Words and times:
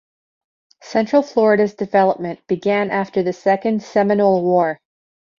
Central 0.81 1.21
Florida's 1.21 1.75
development 1.75 2.39
began 2.47 2.89
after 2.89 3.21
the 3.21 3.33
Second 3.33 3.83
Seminole 3.83 4.41
War. 4.41 4.79